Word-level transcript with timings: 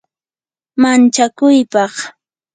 manchakuypaq 0.81 1.95